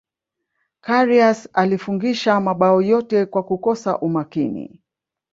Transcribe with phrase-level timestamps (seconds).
[0.81, 4.79] karius alifungisha mabao yote kwa kukosa umakini